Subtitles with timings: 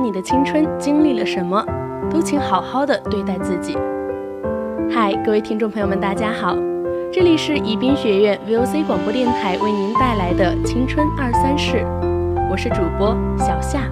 [0.00, 1.62] 你的青春经历了什么，
[2.10, 3.76] 都请好好的对待自己。
[4.90, 6.56] 嗨，各位听众朋友们，大家好。
[7.12, 11.76] 这里是宜宾学院 VOC 广播电台为您带来的《青春二三事》，
[12.50, 13.82] 我是主播小夏。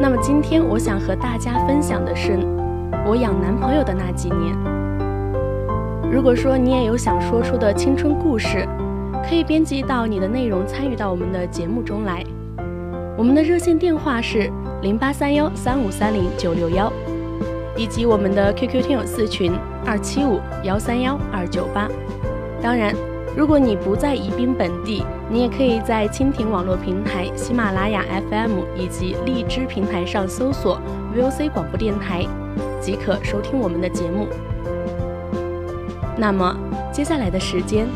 [0.00, 2.38] 那么今天我想和大家分享的是
[3.06, 4.56] 我养男朋友的那几年。
[6.12, 8.66] 如果说你也有想说出的青春故事，
[9.28, 12.24] 可以编辑到你的内容参与到我们的节目中来。
[13.16, 14.50] 我们的热线电话是
[14.82, 16.92] 零八三幺三五三零九六幺。
[17.76, 19.52] 以及我们的 QQ 听友四群
[19.86, 21.88] 二七五幺三幺二九八。
[22.60, 22.94] 当然，
[23.34, 30.78] 如果你不在宜宾本地，你也可以在蜻蜓网络平台、喜马拉雅 FM 以及荔枝平台上搜索
[31.16, 32.26] VOC 广播电台，
[32.82, 34.26] 即可收听我们的节目。
[36.18, 36.54] 那么，
[36.92, 37.86] 接下来的时间，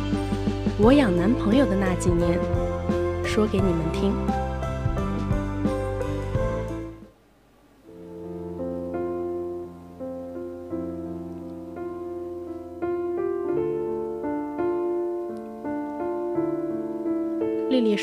[0.78, 2.38] 我养男朋友的那几年，
[3.22, 4.14] 说给你们听。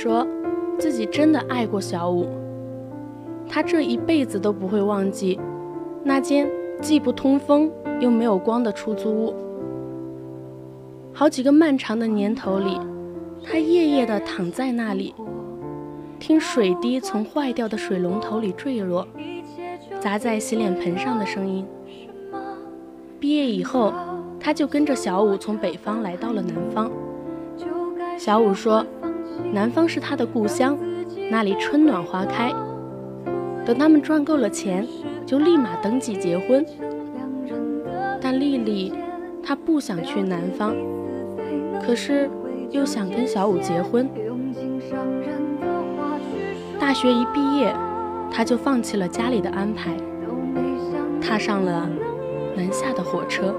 [0.01, 0.25] 说，
[0.79, 2.25] 自己真的爱过小五，
[3.47, 5.39] 他这一辈子都不会忘记
[6.03, 6.49] 那间
[6.81, 9.35] 既不通风又没有光的出租屋。
[11.13, 12.79] 好几个漫长的年头里，
[13.43, 15.13] 他夜夜的躺在那里，
[16.17, 19.07] 听水滴从坏掉的水龙头里坠落，
[19.99, 21.63] 砸在洗脸盆上的声音。
[23.19, 23.93] 毕业以后，
[24.39, 26.91] 他就跟着小五从北方来到了南方。
[28.17, 28.83] 小五说。
[29.53, 30.77] 南方是他的故乡，
[31.29, 32.53] 那里春暖花开。
[33.65, 34.87] 等他们赚够了钱，
[35.25, 36.65] 就立马登记结婚。
[38.21, 38.93] 但丽丽，
[39.43, 40.75] 她不想去南方，
[41.85, 42.29] 可是
[42.69, 44.09] 又想跟小五结婚。
[46.79, 47.75] 大学一毕业，
[48.31, 49.95] 她就放弃了家里的安排，
[51.21, 51.89] 踏上了
[52.55, 53.53] 南下的火车。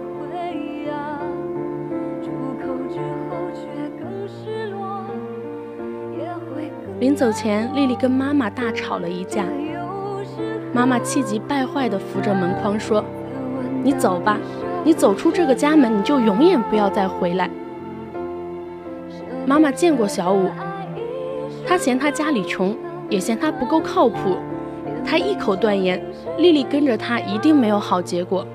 [7.03, 9.45] 临走前，丽丽跟妈妈大吵了一架。
[10.73, 13.05] 妈妈气急败坏地扶着门框说
[13.83, 14.39] ：“你走吧，
[14.85, 17.51] 你走出这个家门，你就永远不要再回来。”
[19.45, 20.49] 妈妈见过小五，
[21.67, 22.73] 她嫌他家里穷，
[23.09, 24.37] 也嫌他不够靠谱。
[25.05, 26.01] 她一口断言，
[26.39, 28.47] 丽丽跟着他一定没有好结果。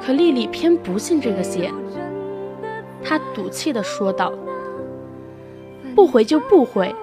[0.00, 1.68] 可丽丽偏不信这个邪，
[3.02, 4.32] 她赌气地说道。
[6.00, 6.94] 不回就不回，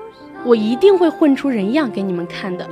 [0.43, 2.67] 我一定会混出人样给你们看的。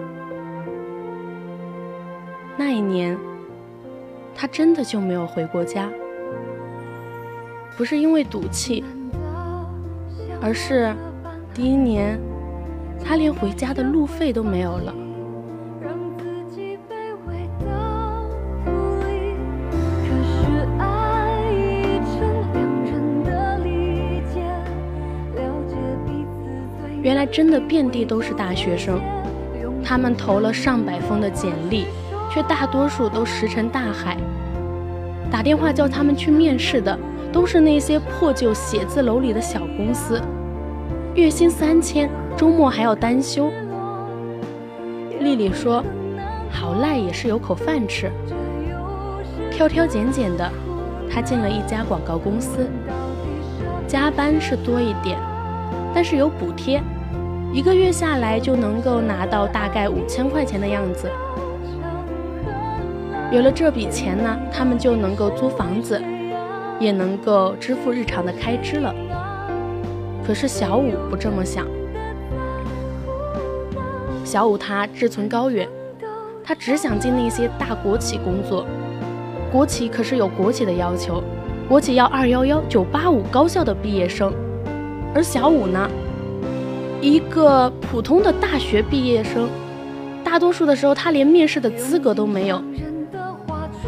[2.57, 3.15] 那一年，
[4.33, 5.87] 他真的就没有回过家，
[7.77, 8.83] 不是因为赌气，
[10.41, 10.95] 而是
[11.53, 12.19] 第一年，
[13.03, 14.91] 他连回家的路费都没有了。
[27.05, 28.99] 原来真的遍地都是大学生，
[29.83, 31.85] 他们投了上百封的简历，
[32.33, 34.17] 却大多数都石沉大海。
[35.29, 36.97] 打电话叫他们去面试的，
[37.31, 40.19] 都是那些破旧写字楼里的小公司，
[41.13, 43.51] 月薪三千，周末还要单休。
[45.19, 45.85] 丽丽说
[46.49, 48.11] ：“好赖也是有口饭吃。”
[49.53, 50.51] 挑挑拣拣的，
[51.07, 52.67] 她进了一家广告公司，
[53.87, 55.19] 加班是多一点，
[55.93, 56.81] 但是有补贴。
[57.53, 61.09] 一个月下来就能够拿到大概五千块钱的样子。
[63.31, 66.01] 有了这笔钱呢，他们就能够租房子，
[66.79, 68.93] 也能够支付日常的开支了。
[70.25, 71.65] 可是小五不这么想，
[74.23, 75.67] 小五他志存高远，
[76.43, 78.65] 他只想进那些大国企工作。
[79.51, 81.23] 国企可是有国企的要求，
[81.67, 84.33] 国企要二幺幺、九八五高校的毕业生，
[85.13, 85.89] 而小五呢，
[87.05, 89.47] 一个普通的大学毕业生，
[90.23, 92.59] 大多数的时候他连面试的资格都没有。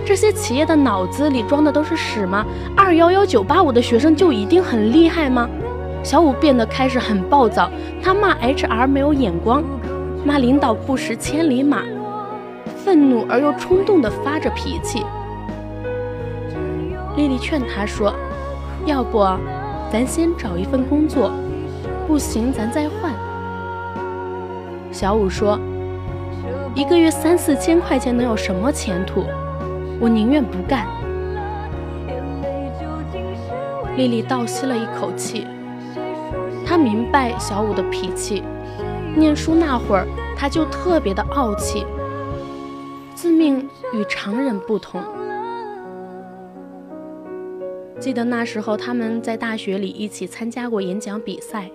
[0.06, 2.46] 这些企业的脑子里装的都是屎吗？
[2.76, 5.50] 二幺幺、九八五的学生就一定很厉害吗？
[6.04, 7.72] 小五变得开始很暴躁，
[8.04, 9.64] 他骂 HR 没有眼光，
[10.24, 11.82] 骂领导不识千里马，
[12.86, 15.04] 愤怒而又冲动地发着脾气。
[17.16, 18.14] 丽丽劝他说
[18.86, 19.26] ：“要不，
[19.92, 21.32] 咱先找一份工作，
[22.08, 23.14] 不行咱再换。”
[24.92, 25.60] 小五说
[26.74, 29.26] ：“一个月三四千块钱能有什么前途？
[30.00, 30.88] 我宁愿不干。”
[33.98, 35.46] 丽丽倒吸了一口气，
[36.66, 38.44] 她明白小五的脾气。
[39.16, 40.08] 念书那会儿，
[40.38, 41.84] 他就特别的傲气，
[43.16, 45.02] 自命与常人不同。
[48.00, 51.72] 记得那时候，他们在大学里一起参加过演讲比赛。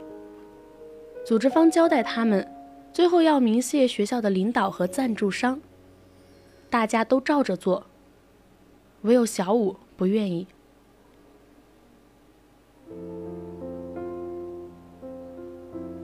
[1.33, 2.47] 组织方交代他们，
[2.93, 5.59] 最后要鸣谢学校的领导和赞助商。
[6.69, 7.87] 大家都照着做，
[9.01, 10.47] 唯有小五不愿意。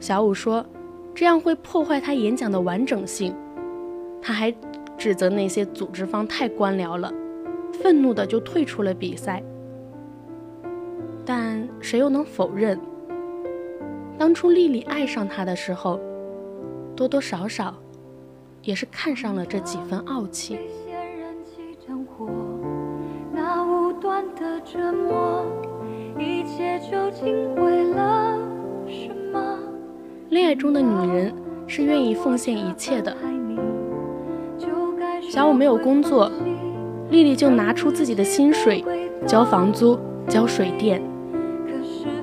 [0.00, 0.64] 小五说
[1.14, 3.36] ：“这样会破坏他演讲的完整性。”
[4.22, 4.50] 他还
[4.96, 7.12] 指责那些组织方太官僚了，
[7.82, 9.42] 愤怒的就退出了比赛。
[11.26, 12.80] 但谁又能否认，
[14.18, 16.00] 当初丽丽爱上他的时候，
[16.96, 17.72] 多多少少
[18.62, 20.58] 也是看上了这几分傲气。
[30.28, 31.32] 恋爱中的女人
[31.68, 33.16] 是愿意奉献一切的。
[35.30, 36.30] 小五没有工作，
[37.10, 38.84] 丽丽就拿出自己的薪水
[39.26, 41.00] 交房租、交水电。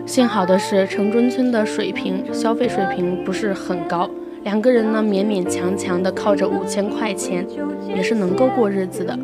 [0.06, 4.08] 幸好的是，城中村的水平消费水平不是很高，
[4.44, 7.46] 两个人呢勉勉强强的靠着五千块钱，
[7.88, 9.18] 也是能够过日子的。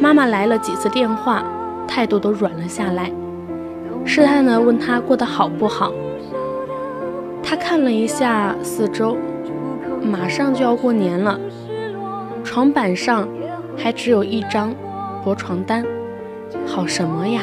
[0.00, 1.44] 妈妈来了几次电话，
[1.86, 3.12] 态度都软了下来，
[4.04, 5.92] 试探的问他过得好不好。
[7.42, 9.16] 他看了一下四周，
[10.02, 11.38] 马上就要过年了，
[12.42, 13.28] 床板上
[13.76, 14.74] 还只有一张
[15.24, 15.84] 薄床单，
[16.66, 17.42] 好什么呀？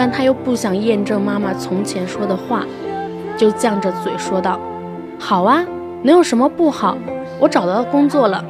[0.00, 2.64] 但他又不想验证妈妈从前说的话，
[3.36, 4.58] 就犟着嘴说道
[5.20, 5.62] ：“好啊，
[6.02, 6.96] 能有什么不好？
[7.38, 8.42] 我找到工作了，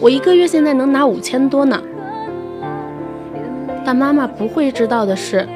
[0.00, 1.78] 我一个月现在能拿五千多呢。”
[3.84, 5.46] 但妈妈不会知道的是，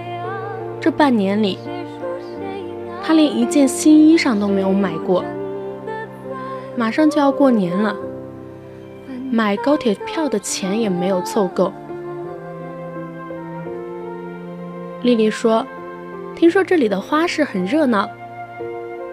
[0.79, 1.59] 这半年里，
[3.03, 5.25] 他连一件新衣裳都没有买过。
[6.77, 7.97] 马上就要过年了，
[9.31, 11.73] 买高铁票的钱也没有凑够。
[15.03, 15.67] 丽丽说
[16.37, 18.07] ：“听说这里的花市很热闹，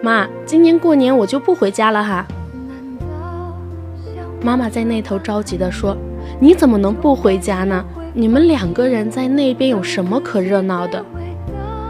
[0.02, 2.26] 妈，今年过年我就不回家了哈。”
[4.44, 5.96] 妈妈在那头着急地说
[6.38, 7.82] ：“你怎么能不回家呢？
[8.12, 11.02] 你们两个人在那边有什么可热闹的？”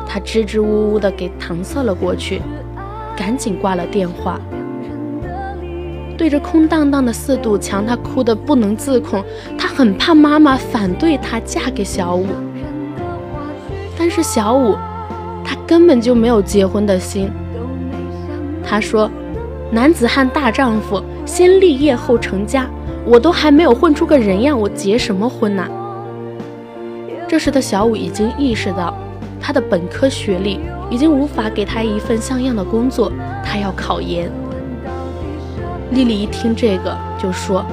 [0.07, 2.41] 她支支吾吾地给搪塞了过去，
[3.17, 4.41] 赶紧挂了电话。
[6.17, 9.25] 对着空荡荡的四堵墙，她哭得不能自控。
[9.59, 12.27] 她很怕妈妈反对她嫁给小五。
[13.99, 14.77] 但是小五，
[15.45, 17.29] 他根本就没有结婚的心。
[18.65, 19.11] 他说
[19.73, 22.67] ：“男子汉大丈夫，先立业后成家。
[23.05, 25.67] 我都还没有混出个人样，我结什么婚呐？”
[27.27, 28.95] 这时的小五已经意识到，
[29.41, 33.11] 他的本科学历已经无法给他一份像样的工作，
[33.45, 34.31] 他要考研。
[35.91, 37.67] 丽丽一听这个就说：“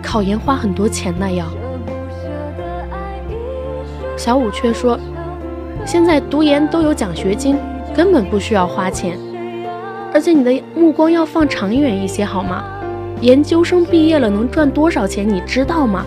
[0.00, 1.44] 考研花很多钱呢，要。”
[4.16, 4.96] 小五却说。
[5.86, 7.56] 现在读研都有奖学金，
[7.94, 9.18] 根本不需要花钱。
[10.12, 12.64] 而且你的目光要放长远一些，好吗？
[13.20, 16.04] 研究生毕业了能赚多少钱，你知道吗？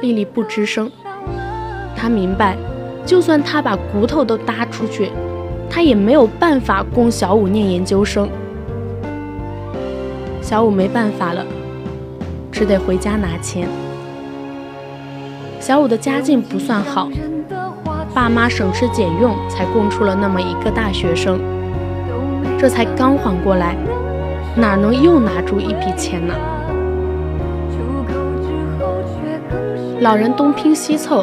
[0.00, 0.90] 丽丽不吱声。
[1.94, 2.56] 她明白，
[3.04, 5.10] 就算她把骨头都搭出去，
[5.68, 8.28] 她也没有办法供小五念研究生。
[10.40, 11.44] 小五没办法了，
[12.50, 13.68] 只得回家拿钱。
[15.68, 17.10] 小五的家境不算好，
[18.14, 21.38] 爸妈省吃俭用才供出了那么一个大学生。
[22.58, 23.76] 这才刚缓过来，
[24.56, 26.34] 哪能又拿出一笔钱呢？
[30.00, 31.22] 老人东拼西凑，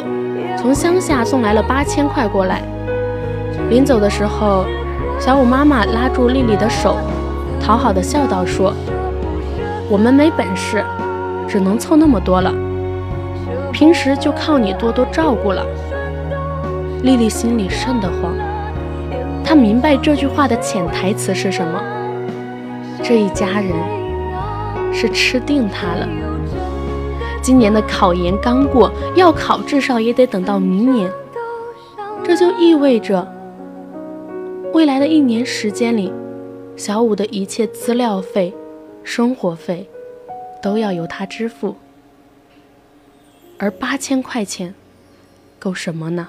[0.56, 2.62] 从乡下送来了八千块过来。
[3.68, 4.64] 临走的时候，
[5.18, 6.98] 小五妈妈拉住丽丽的手，
[7.60, 8.72] 讨好的笑道：“说，
[9.90, 10.84] 我们没本事，
[11.48, 12.54] 只能凑那么多了。
[13.76, 15.62] 平时就靠你多多照顾了。”
[17.04, 18.34] 丽丽心里瘆得慌，
[19.44, 21.78] 她明白这句话的潜台词是什么。
[23.02, 23.74] 这一家人
[24.94, 26.08] 是吃定她了。
[27.42, 31.12] 今年的考研刚过，要考至少也得等到明年。
[32.24, 33.30] 这就意味着，
[34.72, 36.10] 未来的一年时间里，
[36.76, 38.54] 小五的一切资料费、
[39.04, 39.86] 生活费
[40.62, 41.76] 都要由他支付。
[43.58, 44.74] 而八千块钱，
[45.58, 46.28] 够什么呢？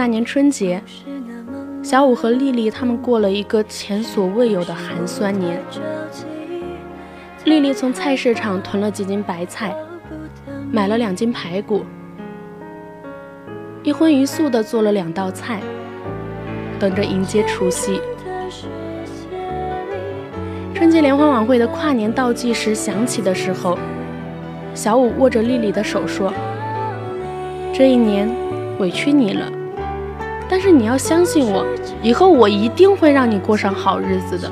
[0.00, 0.82] 那年春节，
[1.82, 5.60] 小五和丽丽他们过了一个前所未有的寒酸年。
[7.44, 9.76] 丽丽从菜市场囤了几斤白菜，
[10.72, 11.84] 买了两斤排骨，
[13.82, 15.60] 一荤一素的做了两道菜，
[16.78, 18.00] 等着迎接除夕。
[20.74, 23.78] 春节联欢晚会的跨年倒计时响起的时候，
[24.74, 26.32] 小五握着丽丽的手说
[27.70, 28.26] ：“这一年
[28.78, 29.52] 委屈你了。”
[30.50, 31.64] 但是你要相信我，
[32.02, 34.50] 以后我一定会让你过上好日子的。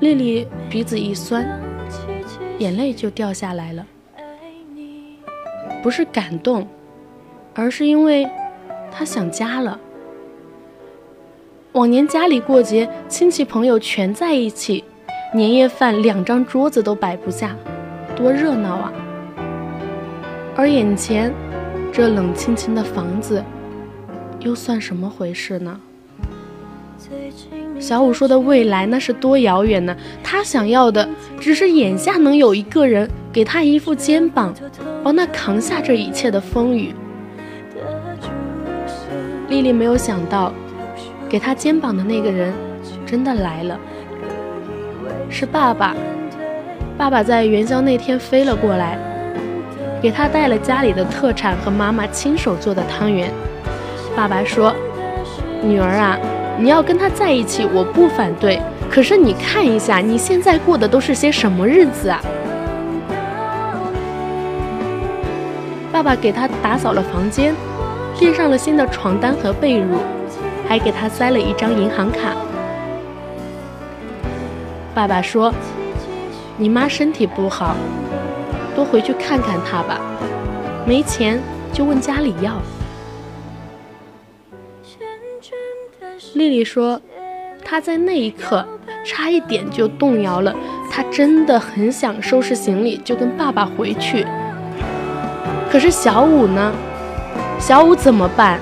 [0.00, 1.46] 丽丽鼻子一酸，
[2.58, 3.86] 眼泪就掉下来了。
[5.84, 6.66] 不是感动，
[7.54, 8.28] 而是因为
[8.90, 9.78] 她想家了。
[11.72, 14.82] 往年家里过节，亲戚朋友全在一起，
[15.32, 17.54] 年夜饭两张桌子都摆不下，
[18.16, 18.92] 多热闹啊！
[20.56, 21.32] 而眼前。
[21.96, 23.40] 这冷清清的房子，
[24.40, 25.80] 又算什么回事呢？
[27.78, 29.96] 小五说的未来，那是多遥远呢？
[30.20, 31.08] 他想要的，
[31.38, 34.52] 只是眼下能有一个人给他一副肩膀，
[35.04, 36.92] 帮他扛下这一切的风雨。
[39.48, 40.52] 丽丽没有想到，
[41.28, 42.52] 给他肩膀的那个人，
[43.06, 43.78] 真的来了，
[45.30, 45.94] 是爸爸。
[46.98, 49.13] 爸爸在元宵那天飞了过来。
[50.04, 53.32] 给他带了家里的特产和妈妈亲手做的汤圆。
[54.14, 54.70] 爸爸说
[55.64, 56.18] ：“女儿啊，
[56.58, 58.60] 你要跟他在一起，我不反对。
[58.90, 62.20] 可是你看一下，你现在过的都是些什么日子啊？”
[65.90, 67.54] 爸爸给他打扫了房间，
[68.18, 69.96] 垫上了新的床单和被褥，
[70.68, 72.34] 还给他塞了一张银行卡。
[74.94, 75.50] 爸爸说
[76.58, 77.74] ：“你妈身体不好。”
[78.74, 80.00] 多回去看看他吧，
[80.86, 81.40] 没钱
[81.72, 82.60] 就问家里要。
[86.34, 87.00] 丽丽说，
[87.64, 88.66] 她在那一刻
[89.04, 90.54] 差一点就动摇了，
[90.90, 94.26] 她真的很想收拾行李就跟爸爸回去。
[95.70, 96.72] 可是小五呢？
[97.58, 98.60] 小五怎么办？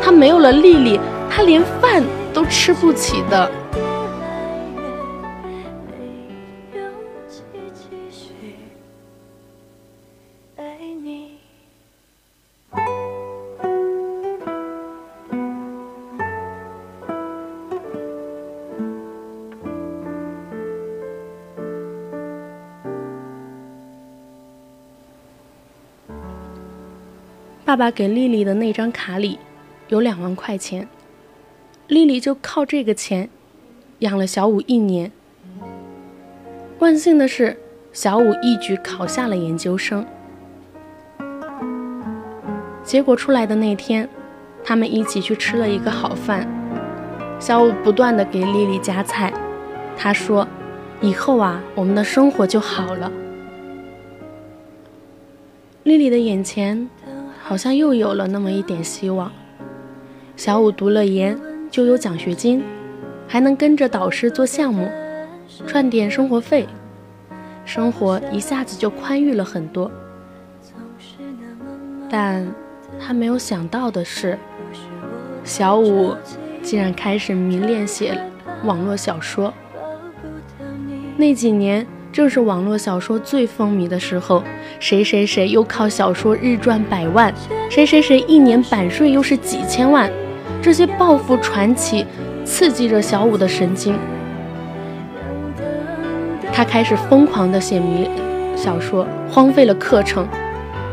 [0.00, 0.98] 他没有了丽丽，
[1.30, 3.50] 他连饭都吃不起的。
[27.72, 29.38] 爸爸给丽丽的那张卡里
[29.88, 30.86] 有两万块钱，
[31.88, 33.30] 丽丽就靠这个钱
[34.00, 35.10] 养了小五一年。
[36.80, 37.58] 万幸的是，
[37.90, 40.04] 小五一举考下了研究生。
[42.84, 44.06] 结果出来的那天，
[44.62, 46.46] 他们一起去吃了一个好饭。
[47.40, 49.32] 小五不断的给丽丽夹菜，
[49.96, 50.46] 他说
[51.00, 53.10] ：“以后啊，我们的生活就好了。”
[55.84, 56.86] 丽丽的眼前。
[57.42, 59.30] 好像又有了那么一点希望。
[60.36, 61.38] 小五读了研
[61.70, 62.62] 就有奖学金，
[63.28, 64.88] 还能跟着导师做项目，
[65.66, 66.66] 赚点生活费，
[67.64, 69.90] 生活一下子就宽裕了很多。
[72.08, 72.46] 但
[73.00, 74.38] 他没有想到的是，
[75.44, 76.14] 小五
[76.62, 78.18] 竟然开始迷恋写
[78.64, 79.52] 网络小说。
[81.16, 84.44] 那几年，正是网络小说最风靡的时候，
[84.78, 87.32] 谁谁谁又靠小说日赚百万，
[87.70, 90.12] 谁谁谁一年版税又是几千万，
[90.60, 92.04] 这些暴富传奇
[92.44, 93.98] 刺激着小五的神经，
[96.52, 98.10] 他开始疯狂的写迷
[98.54, 100.28] 小说，荒废了课程，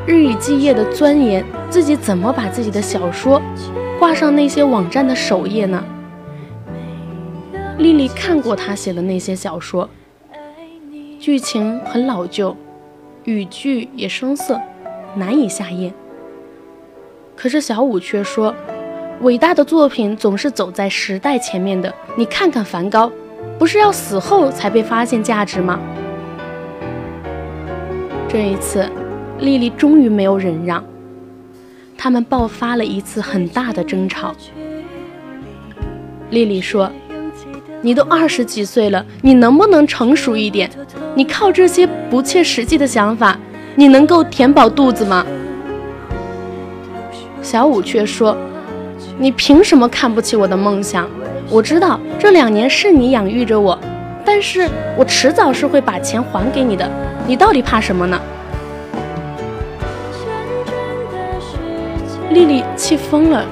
[0.07, 3.41] 日以继夜的钻研自己怎么把自己的小说
[3.99, 5.83] 挂上那些网站的首页呢？
[7.77, 9.89] 丽丽看过他写的那些小说。
[11.19, 12.55] 剧情很老旧，
[13.25, 14.57] 语句也生涩，
[15.15, 15.93] 难以下咽。
[17.35, 18.55] 可是小五却说
[19.19, 21.93] ：“伟大的作品总是走在时代前面的。
[22.15, 23.11] 你看看梵高，
[23.57, 25.77] 不是要死后才被发现价值吗？”
[28.29, 28.89] 这一次，
[29.39, 30.81] 丽丽终于没有忍让，
[31.97, 34.33] 他们爆发了一次很大的争吵。
[36.29, 36.89] 丽丽说。
[37.81, 40.69] 你都二十几岁了，你能不能成熟一点？
[41.15, 43.39] 你靠这些不切实际的想法，
[43.75, 45.25] 你能够填饱肚子吗？
[47.41, 48.35] 小五却说
[49.17, 51.09] ：“你凭什么看不起我的梦想？
[51.49, 53.79] 我知道这两年是你养育着我，
[54.25, 54.67] 但是
[54.97, 56.85] 我迟早是会把钱还给你的。
[57.25, 58.19] 你到底怕什么呢？”
[62.31, 63.45] 丽丽气疯了，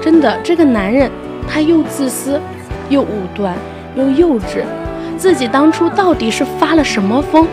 [0.00, 1.10] 真的，这个男人
[1.48, 2.40] 他又自私
[2.88, 3.54] 又武断。
[3.94, 4.64] 又幼稚，
[5.18, 7.46] 自己当初到底是发了什么疯，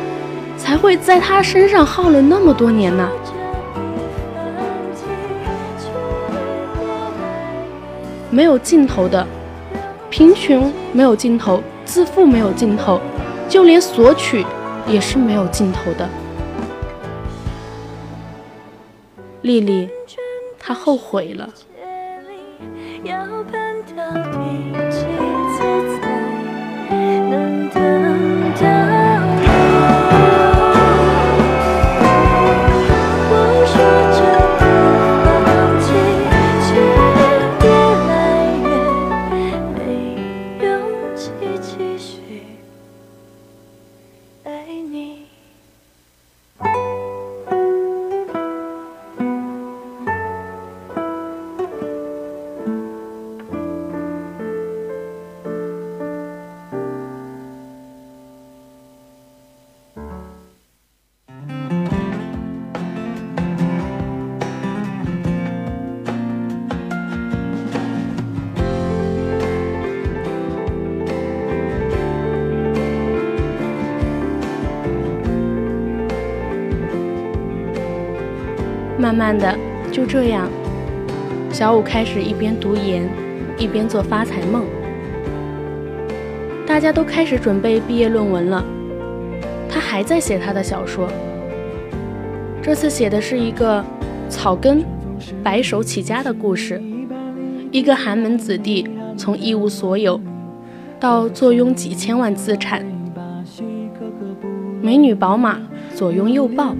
[0.58, 3.10] 才会在他身上耗了那么多年呢？
[8.31, 9.25] 没有尽头的
[10.10, 13.01] 贫穷，没有尽头；自负没有尽头，
[13.50, 14.46] 就连索取
[14.88, 16.08] 也是没有尽头的。
[19.41, 19.89] 丽丽，
[20.60, 21.50] 她后悔了。
[79.00, 79.57] 慢慢的，
[79.94, 80.50] 就这样，
[81.50, 83.09] 小五开始一边读研，
[83.57, 84.66] 一边做发财梦。
[86.68, 88.62] 大家都开始准备毕业论文了，
[89.70, 91.07] 他还在写他的小说。
[92.62, 93.81] 这次写的是一个
[94.27, 94.83] 草根
[95.42, 96.81] 白手起家的故事，
[97.72, 98.85] 一个寒门子弟
[99.16, 100.20] 从一无所有
[101.00, 102.85] 到坐拥几千万资产，
[104.81, 105.57] 美女宝马
[105.96, 106.75] 左拥右抱。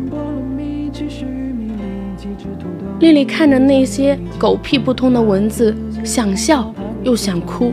[2.99, 7.71] 丽丽看着那些狗屁不通的文字，想笑又想哭，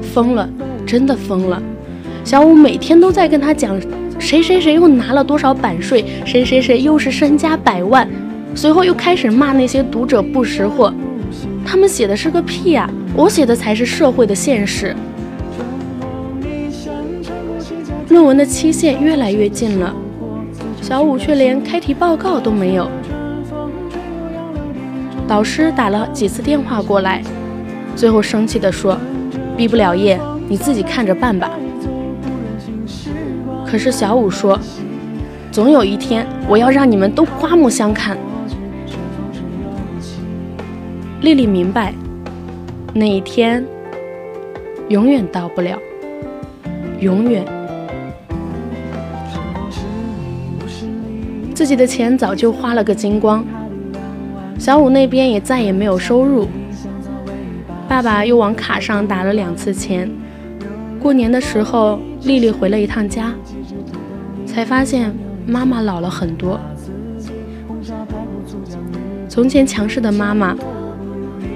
[0.00, 0.48] 疯了，
[0.86, 1.60] 真的疯了。
[2.22, 3.76] 小五每天都在跟他讲，
[4.20, 8.08] 谁谁谁又拿了多少版税，谁谁谁又是身家百万，
[8.54, 10.94] 随后又开始骂那些读者不识货。
[11.66, 14.94] 他们写的是个屁呀，我写的才是社会的现实。
[18.10, 19.92] 论文的期限越来越近了，
[20.80, 22.88] 小五却连开题报告都没有。
[25.30, 27.22] 老师打了几次电话过来，
[27.94, 28.98] 最后生气地说
[29.56, 31.52] ：“毕不了业，你自己看着办吧。”
[33.64, 34.58] 可是小五说
[35.52, 38.18] ：“总有一天，我要让你们都刮目相看。”
[41.22, 41.94] 丽丽明白，
[42.92, 43.64] 那一天
[44.88, 45.78] 永远到不了，
[46.98, 47.44] 永远。
[51.54, 53.44] 自己的钱早就花了个精光。
[54.60, 56.46] 小五那边也再也没有收入，
[57.88, 60.06] 爸爸又往卡上打了两次钱。
[61.00, 63.32] 过年的时候，丽丽回了一趟家，
[64.44, 65.10] 才发现
[65.46, 66.60] 妈妈老了很多。
[69.30, 70.54] 从前强势的妈妈，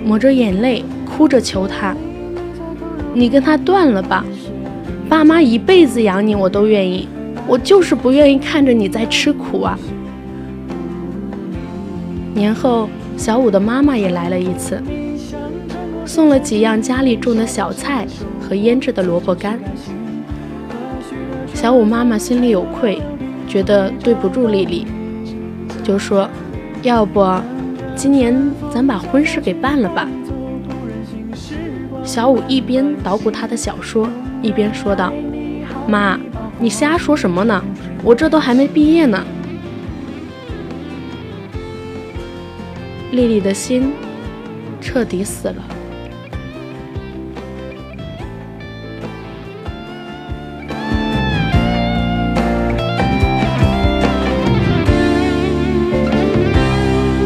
[0.03, 1.95] 抹着眼泪哭着求他
[3.13, 4.25] ：“你跟他断了吧，
[5.11, 7.07] 爸妈一辈子养你我都愿意，
[7.47, 9.79] 我就是不愿意看着你在吃苦啊。”
[12.35, 14.83] 年后，小五的妈妈也来了一次，
[16.05, 18.05] 送了几样家里种的小菜
[18.41, 19.59] 和腌制的萝卜干。
[21.55, 23.01] 小五妈妈心里有愧，
[23.47, 24.85] 觉得对不住丽丽，
[25.85, 26.29] 就说
[26.83, 27.25] ：“要不，
[27.95, 28.37] 今年
[28.69, 30.09] 咱把婚事给办了吧。”
[32.03, 34.09] 小五一边捣鼓他的小说，
[34.43, 35.13] 一边说道
[35.87, 36.19] ：“妈，
[36.59, 37.65] 你瞎说什么呢？
[38.03, 39.25] 我这都还没毕业呢。”
[43.15, 43.93] 丽丽的心
[44.81, 45.55] 彻底死了。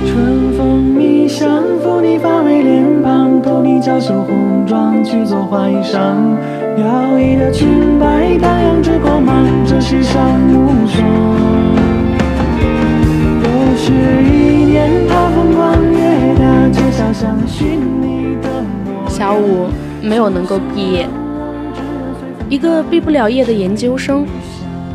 [0.05, 6.37] 春风迷香，拂你发尾脸庞，偷你娇羞红妆去做花衣裳，
[6.77, 10.99] 飘逸的裙摆荡漾着光芒，这世上无双。
[13.43, 13.93] 又是
[14.25, 14.91] 一年，
[19.09, 19.67] 小五
[20.01, 21.09] 没有能够毕业，
[22.49, 24.25] 一个毕不了业的研究生，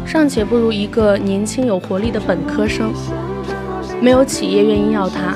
[0.05, 2.93] 尚且不如一个年轻有活力的本科生。
[3.99, 5.35] 没有企业愿意要他，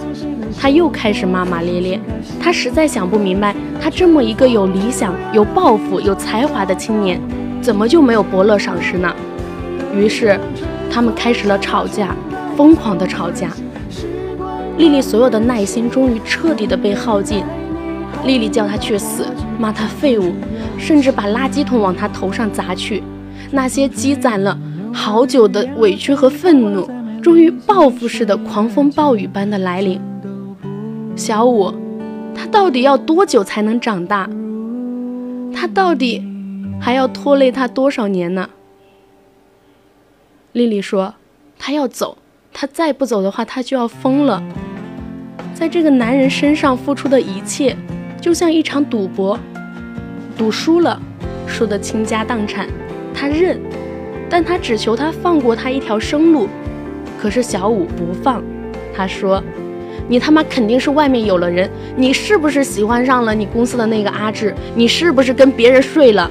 [0.57, 1.99] 他又开始骂骂咧咧。
[2.39, 7.19] 他实在想不明白，他这么一个有理想、有抱负、有才华的青年，
[7.61, 9.13] 怎么就没有伯乐赏识呢？
[9.93, 10.39] 于是，
[10.89, 12.15] 他们开始了吵架，
[12.55, 13.49] 疯狂的吵架。
[14.77, 17.43] 丽丽所有的耐心终于彻底的被耗尽。
[18.25, 19.25] 丽丽叫他去死，
[19.59, 20.33] 骂他废物，
[20.77, 23.03] 甚至把垃圾桶往他头上砸去。
[23.51, 24.57] 那些积攒了
[24.93, 26.89] 好久的委屈和愤怒。
[27.19, 29.99] 终于报复式的狂风暴雨般的来临。
[31.15, 31.73] 小五，
[32.33, 34.29] 他到底要多久才能长大？
[35.53, 36.23] 他到底
[36.79, 38.49] 还要拖累他多少年呢？
[40.53, 41.15] 丽丽说
[41.59, 42.17] ：“他要走，
[42.53, 44.41] 他再不走的话，他就要疯了。
[45.57, 47.75] 在这个男人身上付出的一切，
[48.21, 49.39] 就像一场赌博，
[50.37, 51.01] 赌输了，
[51.47, 52.67] 输得倾家荡产，
[53.11, 53.59] 他认，
[54.29, 56.47] 但他只求他放过他一条生路。”
[57.19, 58.43] 可是小五不放，
[58.95, 59.43] 他说
[60.07, 64.53] ：“你他妈肯定是外面有了人，你是不是喜欢上了你公司的那个阿志？
[64.75, 66.29] 你是不是跟别人睡了？”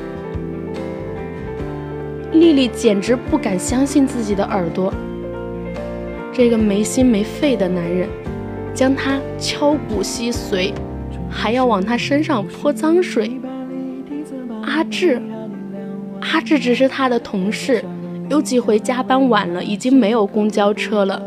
[2.30, 4.94] 丽丽简直不敢相信自己的耳朵。
[6.32, 8.08] 这个没心没肺的男人，
[8.76, 10.70] 将他敲骨吸髓，
[11.30, 13.40] 还要往他身上泼脏水。
[14.62, 15.20] 阿志，
[16.20, 17.82] 阿志只是他的同事。
[18.28, 21.22] 有几回加班晚了，已经没有公交车了。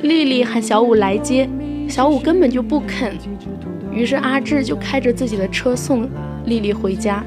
[0.00, 1.46] 丽丽喊小五来接，
[1.86, 3.12] 小五根本就不肯。
[3.92, 6.08] 于是阿志就开着自己的车送
[6.46, 7.22] 丽丽回家，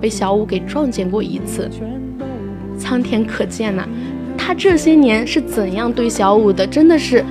[0.00, 1.68] 被小五给撞见过一次。
[2.78, 3.88] 苍天可见呐，
[4.38, 7.24] 他这些年是怎样对小五的，真的是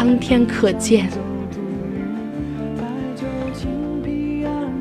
[0.00, 1.10] 苍天可见。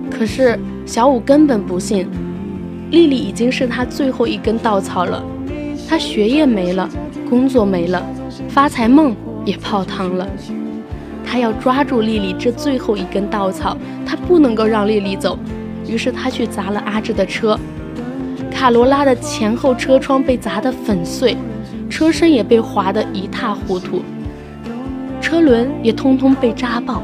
[0.10, 2.08] 可是小五根本不信，
[2.90, 5.22] 丽丽已经是他最后一根稻草了。
[5.90, 6.90] 他学业没了，
[7.30, 8.02] 工作没了，
[8.48, 10.26] 发财梦也泡汤了。
[11.26, 15.38] 他要抓住丽丽这最后一根稻草，他不能够让丽丽走。
[15.86, 17.60] 于是他去砸了阿志的车，
[18.50, 21.36] 卡罗拉的前后车窗被砸得粉碎，
[21.90, 24.02] 车身也被划得一塌糊涂，
[25.30, 27.04] 车轮也通通被扎爆。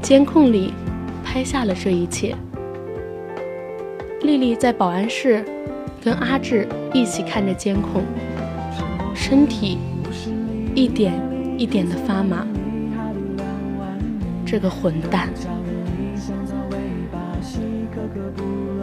[0.00, 0.72] 监控里
[1.22, 2.34] 拍下了这一切。
[4.22, 5.44] 丽丽在保安室。
[6.00, 8.02] 跟阿志一起看着监控，
[9.12, 9.76] 身体
[10.74, 11.12] 一点
[11.58, 12.46] 一点的发麻。
[14.46, 15.28] 这个混蛋！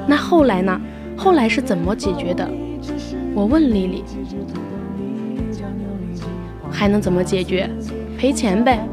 [0.05, 0.79] 那后来呢？
[1.15, 2.47] 后来是怎么解决的？
[3.33, 4.03] 我问丽丽。
[6.75, 7.69] 还能怎么解决？
[8.17, 8.85] 赔钱呗。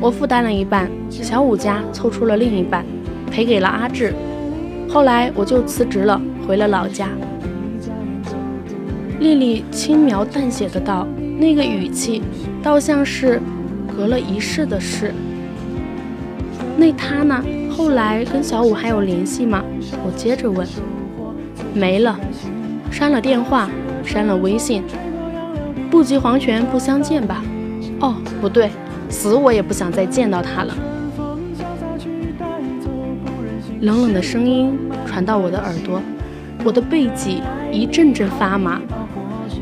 [0.00, 2.84] 我负担了一半，小五家凑出了另一半，
[3.30, 4.12] 赔给了阿志。
[4.88, 7.08] 后来我就辞职了，回了老家。
[9.20, 11.06] 丽丽轻描淡写的道
[11.38, 12.20] ：“那个语气，
[12.62, 13.40] 倒像是
[13.96, 15.14] 隔了一世的事。
[16.76, 17.42] 那他呢？
[17.70, 19.62] 后来跟小五还有联系吗？”
[20.04, 20.66] 我接着问。
[21.72, 22.18] 没了，
[22.90, 23.70] 删了电话，
[24.04, 24.82] 删了微信。
[25.94, 27.40] 不及黄泉不相见吧？
[28.00, 28.68] 哦，不对，
[29.08, 30.74] 死我也不想再见到他了。
[33.82, 34.76] 冷冷的声音
[35.06, 36.02] 传到我的耳朵，
[36.64, 38.80] 我的背脊一阵阵发麻。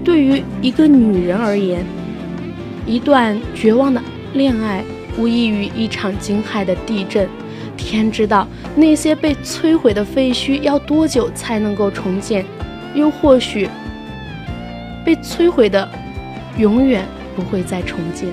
[0.03, 1.85] 对于一个女人而言，
[2.87, 4.01] 一段绝望的
[4.33, 4.83] 恋爱
[5.19, 7.29] 无异于一场惊骇的地震。
[7.77, 12.43] 天知道那些被摧毁的废墟要多久才能够重建，
[12.95, 13.69] 又或许
[15.05, 15.87] 被摧毁的
[16.59, 18.29] 永远不会再重建。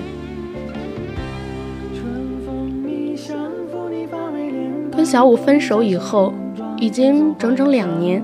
[4.94, 6.34] 跟小五分手以后，
[6.76, 8.22] 已经整整两年，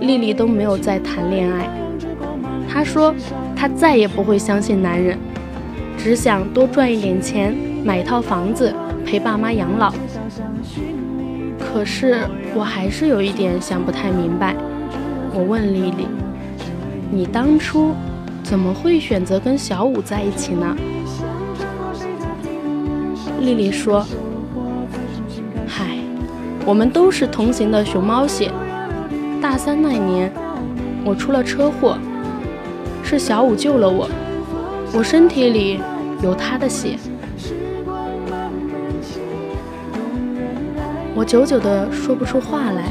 [0.00, 1.68] 丽丽都没有再谈恋爱。
[2.68, 3.14] 她说
[3.56, 5.16] 她再也不会相信男人，
[5.96, 8.74] 只想多赚一点钱，买一套房子，
[9.06, 9.92] 陪爸妈养老。
[11.58, 12.18] 可是
[12.54, 14.54] 我还是有一点想不太明白。
[15.32, 16.06] 我问丽丽
[17.10, 17.94] ：“你当初
[18.48, 20.74] 怎么会选择跟小五在一起呢？”
[23.40, 24.06] 丽丽说
[25.68, 25.98] ：“嗨，
[26.64, 28.50] 我们都是同行的熊猫血。
[29.40, 30.32] 大三那年，
[31.04, 31.98] 我出了车祸，
[33.04, 34.08] 是小五救了我。
[34.94, 35.78] 我身体里
[36.22, 36.96] 有他的血。”
[41.14, 42.90] 我久久的说不出话来，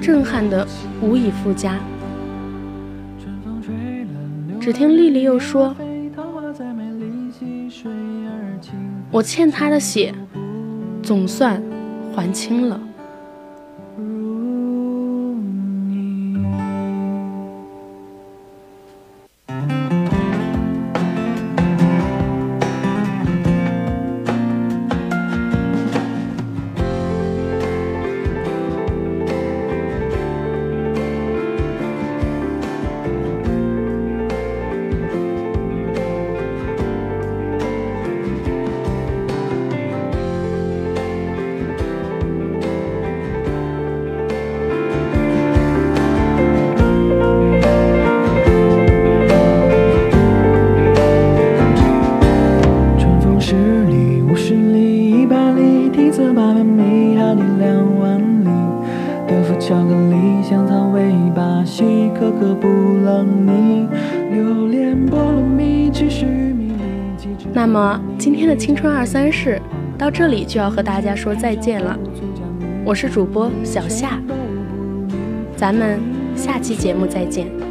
[0.00, 0.66] 震撼的
[1.02, 1.76] 无以复加。
[4.62, 5.74] 只听丽丽又说。
[9.10, 10.14] 我欠他的血，
[11.02, 11.60] 总算
[12.14, 12.80] 还清了。
[68.62, 69.60] 青春二三事
[69.98, 71.98] 到这里就要和大家说再见了，
[72.84, 74.20] 我是主播小夏，
[75.56, 75.98] 咱们
[76.36, 77.61] 下期节目再见。